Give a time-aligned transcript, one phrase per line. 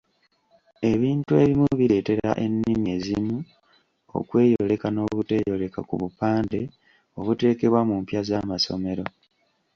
[0.91, 3.37] Ebintu ebimu bireetera ennimi ezimu
[4.17, 6.61] okweyoleka n'obuteeyoleka ku bupande
[7.19, 9.05] obuteekebwa mu mpya z'amasomero.